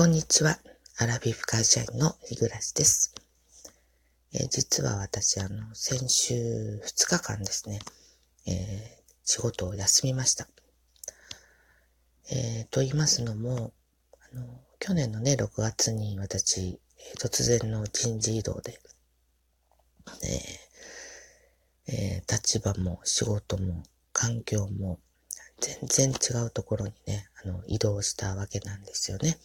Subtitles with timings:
[0.00, 0.58] こんにちは。
[0.96, 3.14] アラビフ会社員の日暮です。
[4.32, 7.80] えー、実は私、あの、先週2日間ですね、
[8.46, 10.48] えー、仕事を休みました。
[12.32, 13.74] えー、と言いますのも、
[14.32, 16.80] あの、去年のね、6月に私、
[17.18, 18.80] 突然の人事異動で、
[21.86, 23.82] ええ立場も仕事も
[24.14, 24.98] 環境も
[25.60, 29.36] 全然違うところにね、あの、移動したわけなんですよね。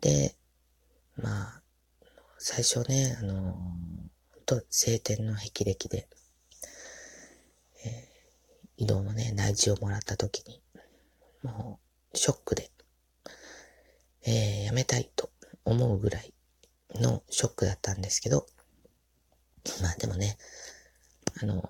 [0.00, 0.36] で、
[1.16, 1.62] まあ、
[2.38, 3.56] 最初ね、あの、
[4.46, 6.08] と晴天の霹靂で、
[7.84, 10.60] えー、移動のね、内示をもらった時に、
[11.42, 11.80] も
[12.12, 12.70] う、ショックで、
[14.26, 15.30] えー、やめたいと
[15.64, 16.34] 思うぐらい
[16.94, 18.46] のショックだったんですけど、
[19.82, 20.36] まあでもね、
[21.42, 21.62] あの、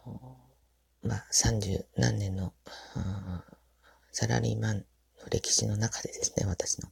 [1.03, 2.53] まあ三十何年の、
[4.12, 4.84] サラリーマンの
[5.31, 6.89] 歴史の中でですね、私の、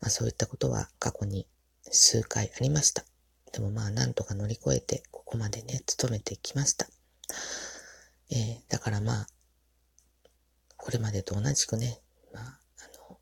[0.00, 1.46] まあそういったことは過去に
[1.90, 3.04] 数回ありました。
[3.52, 6.88] でもまあなんとか乗り越えてここまでね、勤めてきました。
[8.30, 9.26] えー、だからまあ、
[10.76, 12.00] これまでと同じくね、
[12.32, 13.18] まあ、あの、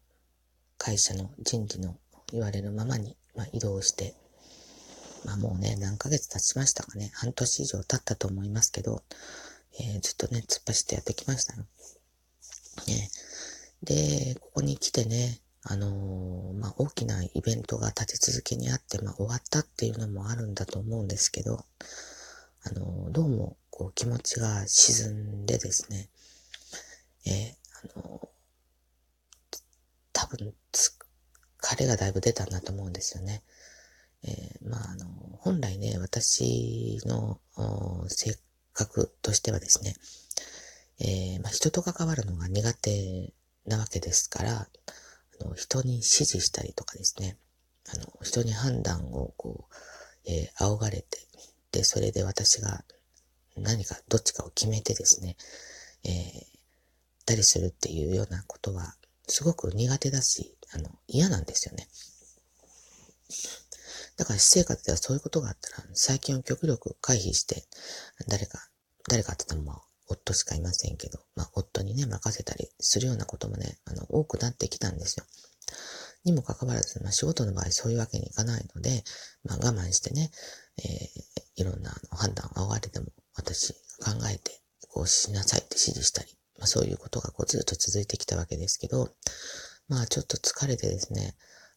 [0.77, 1.97] 会社の人事の
[2.33, 4.15] 言われるままに、まあ、移動して、
[5.25, 9.03] まあもうね、何ヶ月経ちましたかね、半年以上経ったと思いますけど、
[9.81, 11.67] えー、ずっとね、突っ走ってやってきましたよ。
[12.87, 13.11] ね、
[13.83, 21.63] で、ここに来てね、あのー、まあ、大きなイベントが立て続けにあって、まあ、終わったっていうのもあるんだと思うんですけど、
[22.65, 26.09] あのー、どうも、こう、気持ちが沈んでですね、
[27.27, 28.29] えー、あの、
[30.15, 33.43] 多分、疲れがだいぶ出たんだと思うんですよね。
[34.25, 35.07] え、まあ、あの、
[35.39, 37.41] 本来ね、私の
[38.09, 38.39] 性
[38.73, 39.97] 格としてはですね、
[40.99, 43.35] え、まあ、人と関わるのが苦手
[43.67, 44.69] なわけですから、
[45.45, 47.37] の、人に指示したりとかですね、
[47.93, 49.75] あの、人に判断をこう、
[50.27, 51.19] えー、仰がれて、
[51.73, 52.85] で、それで私が
[53.57, 55.37] 何か、どっちかを決めてですね、
[56.05, 58.95] えー、たりするっていうようなことは、
[59.27, 61.89] すごく苦手だし、あの、嫌なんですよね。
[64.17, 67.65] だから私生活ではそういうことがあったら、最近を極力回避して、
[68.27, 68.69] 誰か、
[69.09, 75.25] 誰かって言ったらまあ、夫しかいませんけど、まあ、夫にね、任せたりするようなこともね、あの、多くなってきたんですよ。
[76.25, 79.05] にもかかわらず、まあ、仕事の場合そういうわけにいかないので、
[79.45, 80.31] まあ、我慢してね、
[80.79, 89.11] えー、いろんなあの判断を仰がれても、私考えて、こうしなさいって指示したり、まあ、そういうことがこうずっと続いてきたわけですけど、
[89.89, 91.35] まあ、ちょっと疲れてですね、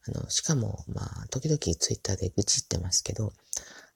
[0.08, 3.34] あの、しかも、まあ、時々ツイッターで愚痴ってますけど、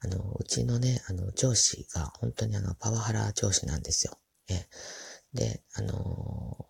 [0.02, 4.18] あの、うちのね、あの、上司が本当にあの、パワハラ上司なんですよ。
[4.50, 4.68] え
[5.34, 6.68] で、あの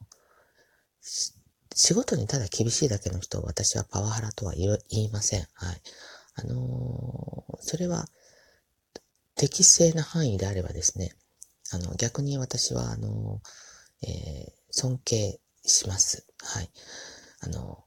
[1.02, 1.34] ー、
[1.74, 5.41] 仕事にただ厳しいだけの人を私はパワハラとは言いません。
[5.53, 5.81] はい。
[6.36, 8.08] あのー、それは
[9.36, 11.13] 適正な範囲であればですね、
[11.72, 16.25] あの、逆に私は、あのー、え、尊敬します。
[16.42, 16.69] はい。
[17.42, 17.84] あの、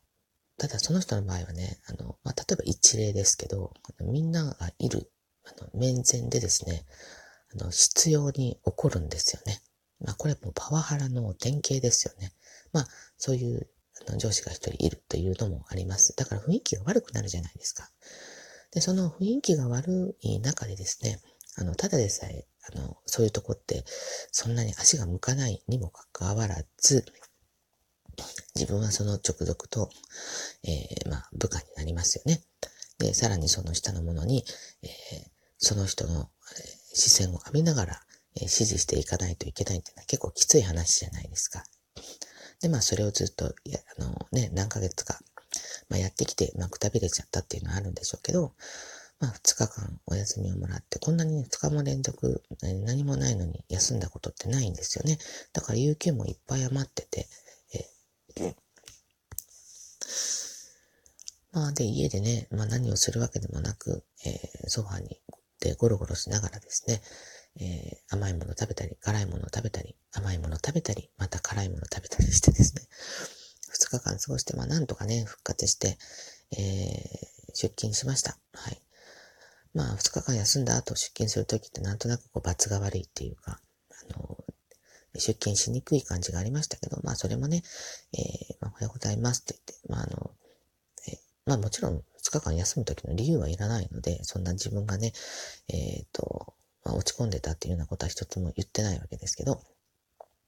[0.59, 5.11] ただその人の場合はね、あの、まあ、例えば一例ですけど、みんながいる、
[5.45, 6.85] あの、面前でですね、
[7.55, 9.63] あの、必要に起こるんですよね。
[10.01, 12.33] まあ、これもパワハラの典型ですよね。
[12.73, 12.87] まあ、
[13.17, 13.69] そういう
[14.07, 16.15] あの上司が一人いるというのもあります。
[16.17, 17.91] だから雰囲気が悪くなるじゃないですか。
[18.73, 21.21] で、その雰囲気が悪い中でですね、
[21.57, 23.85] あの、ただでさえ、あの、そういうとこって、
[24.31, 27.05] そんなに足が向かないにもかかわらず、
[28.55, 29.91] 自分はその直属と、
[30.65, 32.43] えー、まあ、部下になりますよね。
[32.99, 34.45] で、さらにその下の者に、
[34.83, 34.91] えー、
[35.57, 38.03] その人の、えー、視線を浴びながら、
[38.39, 41.65] え指示していかないといけないっていうのは結構きつい話じゃないですか。
[42.61, 45.19] で、まあそれをずっと、あのね、何ヶ月か、
[45.89, 48.53] まあやってきて、まあくたびれちゃったっていうのはあるんでしょうけど、
[49.21, 55.19] まあ2日間お休みをもらって、こんなに2日も連続何もないのに休んだことってないんですよね。
[55.53, 57.27] だから有給もいっぱい余ってて、
[58.39, 58.55] え
[61.53, 65.21] まあで家でね、まあ何をするわけでもなく、えー、ソファに
[65.61, 67.03] でゴロゴロしながらですね、
[67.61, 72.83] えー、甘いもの食べたり、辛いもの食べたり、甘いもの食べたり、また辛いもの食べたりしてですね、
[73.73, 75.99] 2日間過ごして、まあなんとかね、復活して、
[76.57, 78.39] えー、出勤しました。
[78.53, 78.81] はい。
[79.75, 83.61] まあ2日間休んだ後出勤するときってなんとなくこう罰が悪いっていうか、
[83.91, 84.39] あの、
[85.15, 87.63] 出勤しにくい感じがありましたけど、まあそれもね、
[88.13, 90.31] えー、まあおはようございますって言って、まああの、
[91.09, 91.17] えー、
[91.47, 95.13] まあもちろん2日間休むときの理由はいらないので、そんな自分がね、
[95.69, 96.55] えっ、ー、と、
[96.89, 99.61] まあ、落ち込んでたっていうようなことは一つも言ってないわけですけど、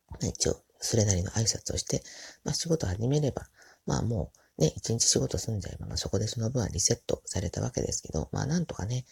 [0.08, 2.02] まあ一応、それなりの挨拶をして、
[2.44, 3.42] まあ、仕事始めれば、
[3.86, 9.04] まあもうね、一日仕事済んじゃえば、まあそこでその分はリセットされたわけですけど、まあなんとかね、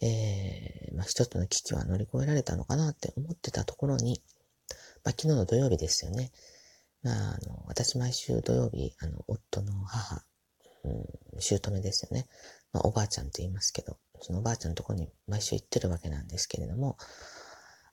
[0.00, 4.22] えー、まあ一つの危機は乗り越えられたのかなって思ってたところに、
[5.04, 6.30] まあ昨日の土曜日ですよね。
[7.02, 10.22] まあ、あの、私毎週土曜日、あの、夫の母、
[10.84, 12.28] うん、姑ですよね。
[12.72, 16.96] まあおばあちゃんと言いますけど、そのおばあちゃんのとこに毎週行ってるわけなんですけれども、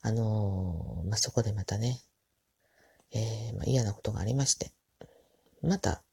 [0.01, 2.01] あのー、まあ、そこでまたね、
[3.11, 4.71] えー、まあ、嫌なことがありまして、
[5.63, 6.03] また、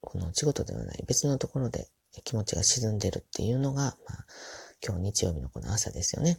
[0.00, 1.88] このお仕事ではない別のところで
[2.24, 4.26] 気持ちが沈んでるっていうのが、まあ、
[4.84, 6.38] 今日日曜日のこの朝ですよね。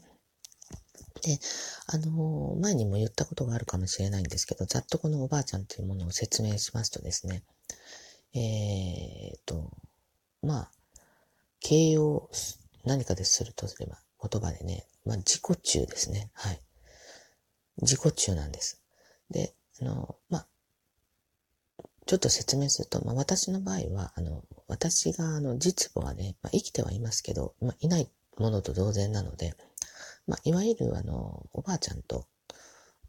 [1.23, 1.39] で、
[1.87, 7.43] あのー、前にも言ったことがあるかもしれないんですけど、ざっとこのおばあちゃんというものを説明しますとですね、
[8.33, 9.71] えー、と、
[10.41, 10.71] まあ、
[11.61, 12.29] 形容、
[12.85, 16.29] 何かでするとすれば、言葉でね、まあ、自己中ですね。
[16.33, 16.61] はい。
[17.81, 18.81] 自己中なんです。
[19.29, 20.47] で、あの、まあ、
[22.05, 29.53] ちょっと説明すると、まあ、私の場合は、あの、私が、あの、実母はね、まあ、生きてはいますけど、まあ、いないものと同然なので、
[30.25, 32.25] まあ、いわゆる、あの、おばあちゃんと、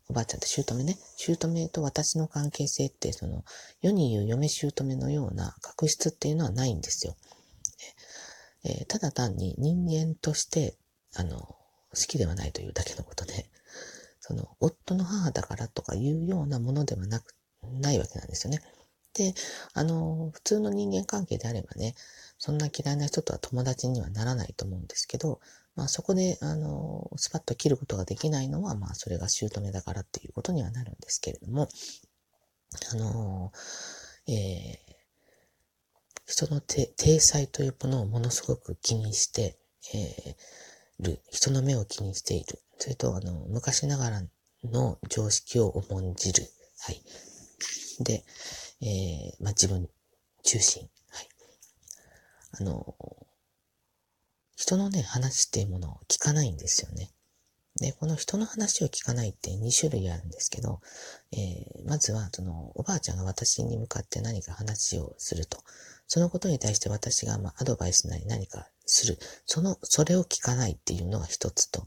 [0.09, 3.45] おばあちゃんって姑ね、姑と私の関係性って、その、
[3.81, 7.17] 世に言う嫁姑のような確執っていうのはないんですよ。
[8.65, 10.77] えー、ただ単に人間として、
[11.15, 11.57] あの、好
[12.07, 13.51] きではないというだけのことで、
[14.21, 17.35] その、夫の母だからとかいうようなものではなく、
[17.81, 18.63] ないわけなんですよね。
[19.15, 19.35] で、
[19.75, 21.95] あの、普通の人間関係であればね、
[22.39, 25.41] そんな嫌いな人とは友達にはならないと思うんですけど、
[25.75, 31.69] まあそこで、あの、スパッと切ることができないのは、まあそれが姑だからっていうことにはなるんですけれども、
[32.93, 33.53] あの、
[34.27, 34.90] えー、
[36.31, 39.59] 人の体裁というものをものすごく気にして、
[39.93, 42.61] えー、る、人の目を気にしている。
[42.79, 44.23] それと、あの、昔ながら
[44.63, 46.45] の常識を重んじる。
[46.79, 47.03] はい。
[48.05, 48.25] で、
[48.81, 49.89] えー、まあ、自分
[50.45, 50.89] 中心。
[51.09, 51.29] はい。
[52.61, 52.95] あの、
[54.55, 57.11] 人のね、話っていうものを聞かないんですよね。
[57.81, 60.81] で、この人の話を聞かないって2種類あるんですけど、
[61.33, 65.59] えー、まずは、その、おばあちゃんが私に向かって何か話をすると。
[66.13, 69.17] そのことに対して私がまあアドバイスなり何かする。
[69.47, 71.87] その、それを聞かないっていうのが一つと、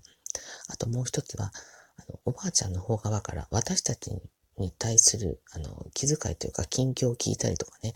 [0.70, 1.52] あともう一つは、
[1.98, 4.12] あの、おばあちゃんの方側から私たち
[4.58, 7.94] に対する、あの、気遣いというか、近況を聞いたりとかね、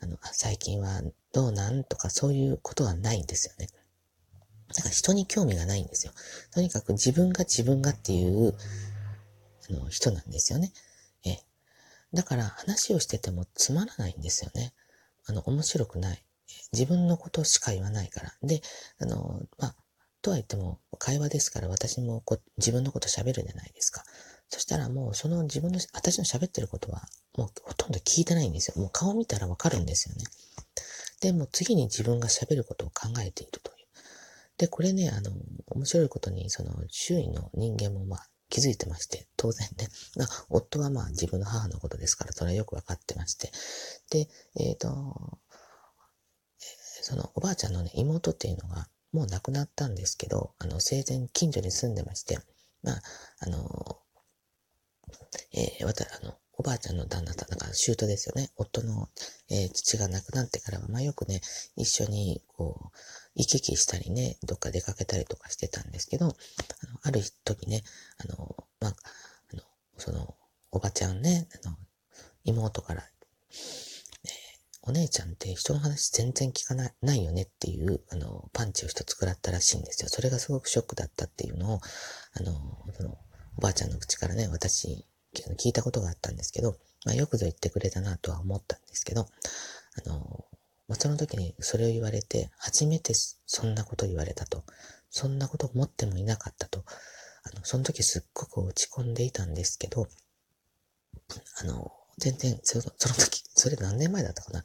[0.00, 1.02] あの、最近は
[1.32, 3.68] どうなんとかそういうことはないんですよね。
[4.74, 6.12] だから人に興味がないんですよ。
[6.50, 8.56] とにかく自分が自分がっていう、
[9.70, 10.72] あの、人なんですよね。
[11.24, 11.36] え。
[12.12, 14.74] だから話をしててもつまらないんですよね。
[15.26, 16.24] あの、面白くない。
[16.72, 18.32] 自分のことしか言わないから。
[18.42, 18.60] で、
[18.98, 19.76] あの、まあ、
[20.22, 24.02] とは言っても、会話ですから私もこ自分のこと喋るじゃないですか。
[24.48, 27.08] そしたらもうその自分の、私の喋ってることは
[27.38, 28.80] もうほとんど聞いてないんですよ。
[28.82, 30.24] もう顔見たらわかるんですよね。
[31.20, 33.86] で、も次に自分が喋ることを考えているという。
[34.58, 35.30] で、これね、あの、
[35.68, 39.88] 面白いことに、その、周囲の人間もまあ、気づいてまして、当然ね。
[40.16, 43.50] まあ、夫はまあ自分の母のことですから、それはよくわかってまして。
[44.10, 45.38] で、えっ、ー、と、
[47.02, 52.38] そのおばあちゃんのね、妹っていうのが、もう亡くなったんですけど、あの、生前近所に住んでまして、
[52.82, 53.02] まあ、
[53.40, 54.00] あの、
[55.52, 58.50] えー、わた、あの、おばあちゃんの旦那さん、だから舅ですよね。
[58.54, 59.08] 夫の、
[59.48, 61.40] えー、父が亡くなってからは、まあよくね、
[61.74, 62.98] 一緒に、こう、
[63.34, 66.34] 行き来したりね、どっか出かけたりとかしてたんですけど、あの
[67.02, 67.82] ある時ね、
[68.18, 68.94] あの、まあ、
[69.54, 69.62] あの、
[69.96, 70.36] その、
[70.70, 71.78] おばちゃんね、あの、
[72.44, 74.28] 妹から、え、
[74.82, 80.10] お姉ちゃんって人の話全然聞かないないよねっていう、あの、パンチを一つ食らったらしいんですよ。
[80.10, 81.80] それがすごくショックだったっていうのを、
[82.34, 82.52] あの、
[82.92, 83.16] その、
[83.56, 90.44] おばあちゃんの口からね、私、聞いたことがあったんですけど、まあ、よくぞ言ってくれたなとは思ったんですけど、あの、
[90.88, 94.64] まあ、その時にそれを言われて、初めてそんなこと言われたと。
[95.10, 96.84] そんなこと思ってもいなかったと。
[97.44, 100.08] あの、その時すっごく落ち込んでいたんですけど、
[101.60, 104.62] あの、全然、そその時、それ何年前だったかな？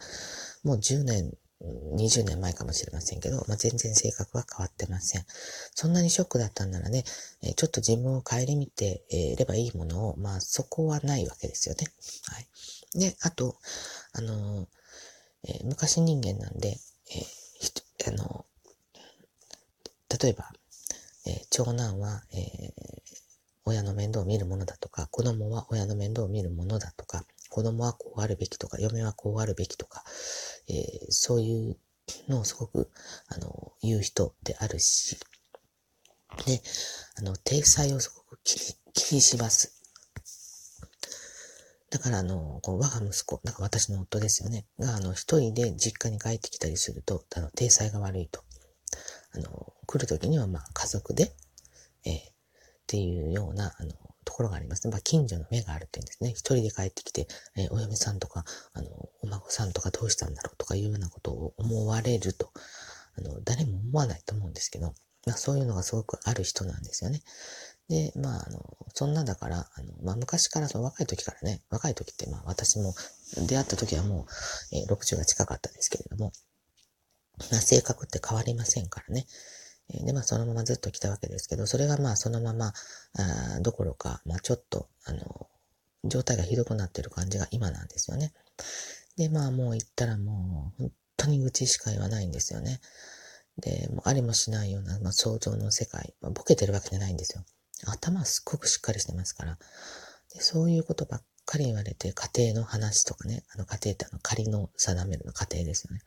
[0.64, 1.32] もう10年、
[1.62, 5.26] 20年前かもしれませんけど、まあ、全然性格は変わってません。
[5.74, 7.06] そんなにショックだったんならね、
[7.42, 11.88] えちょっと自分を顧みていればいいものを、まあそこはないわけですよね。
[12.28, 13.00] はい。
[13.00, 13.56] で、あと、
[14.14, 14.68] あの
[15.48, 18.46] えー、昔人間なんで、えー、あの、
[20.22, 20.52] 例えば、
[21.28, 22.74] えー、長男は、え
[23.68, 30.04] 親の面倒を見るものだとか、子供は親の面倒を見るものだとか、子供はこうあるべきとか、嫁はこうあるべきとか、
[30.68, 31.78] えそういう
[32.28, 32.92] のをすごく、
[33.30, 35.18] あの、言う人であるし、
[36.46, 36.62] で、
[37.18, 39.82] あの、体裁をすごく気に気にします。
[41.92, 48.44] だから、あの、こう我が息子、だから私の夫ですよね、が、あの、一人で実家に帰ってきたりすると、あの、体裁が悪いと。
[49.32, 51.34] あの、来るときには、まあ、家族で、
[52.04, 52.24] えー、っ
[52.86, 53.94] ていうような、あの、
[54.36, 54.92] ころがありますね。
[54.92, 56.32] まあ、近所の目があるっていうんですね。
[56.32, 58.90] 一人で帰ってきて、えー、お嫁さんとか、あの、
[59.22, 62.52] お孫さんとかどうしたんだろうとかいうようなことを思われると、
[63.18, 64.94] あの、誰も思わないと思うんですけど、
[65.26, 67.22] まあ、そういうのがすごくある人なんですよね。
[67.88, 72.94] で、まあ、あの、そんなだから、あの、まあ、昔から、その若い時からね、若い時って、まあ、私も
[73.48, 74.28] 出会った時はも
[74.72, 76.32] う、えー、60が近かったですけれども、
[77.52, 79.26] まあ、性格って変わりませんからね。
[79.90, 82.74] で、まあ、そのままずっと来たわけですけど、それがまあ、そのまま、
[83.18, 85.48] あどころか、まあ、ちょっと、あの、
[86.04, 88.34] 状態がひどくなってる感じが今なんですよね。
[89.18, 92.82] で、まあ、もう言ったらもう、本当に愚痴しか言わないんですよね。
[93.58, 97.44] で、もうありもしないような、まあ、想像の世界、まあ、ボケてるわけじゃないんですよ。
[97.86, 99.58] 頭すっごくしっかりしてますから。
[100.34, 106.02] でそういうことばっかり言われて、家庭の話とかね、あの家庭ってあの仮の定めるの家庭ですよね。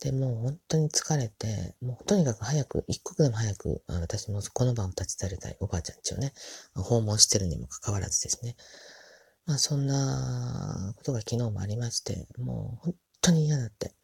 [0.00, 6.32] で、もう本当に疲れて、もうとにかく早く、一刻でも早く、私もこの場を立ち去りたい、おばあちゃんちをね、
[6.74, 8.56] 訪問してるにもかかわらずですね。
[9.44, 13.88] まあそんなことが昨日もありまして、もう本当に嫌だって。
[13.88, 13.94] で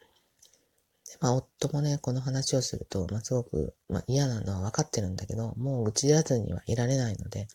[1.21, 7.49] まあ夫もね、この話をすると、まあすごく、まあ、嫌なのは分かってるんだけど、もう打ち出ずにはいられないので、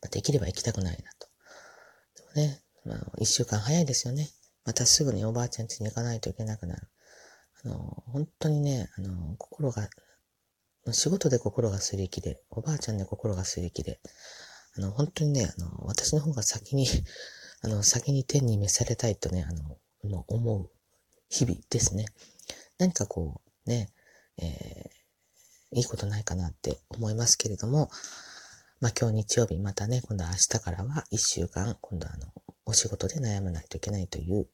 [0.00, 1.28] まあ、できれば行きたくないなと。
[2.34, 4.30] でもね、まあ一週間早いですよね。
[4.64, 6.88] またすぐにおばあちゃん家に行かないといけなくなる。
[7.64, 7.76] あの、
[8.06, 9.88] 本当にね、あの、心が、
[10.92, 14.00] 仕事で心がすり切れ、おばあちゃんで心がすり切れ、
[14.76, 16.86] あの、本当にね、あの、私の方が先に、
[17.62, 20.70] あの、先に天に召されたいとね、あの、もう思う
[21.28, 22.06] 日々ですね。
[22.78, 23.92] 何かこう、ね、
[24.38, 27.90] えー、いいことないかなって思いますけれども、
[28.80, 32.32] まあ今日日曜日、またね、今度は明日からは一週間、今度はあの、
[32.66, 34.46] お仕事で悩まないといけないという